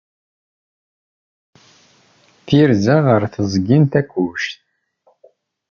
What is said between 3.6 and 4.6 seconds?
n Takkuct.